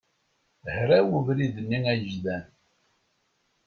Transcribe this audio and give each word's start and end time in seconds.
Hraw 0.75 1.07
ubrid-nni 1.19 1.79
agejdan. 1.93 2.43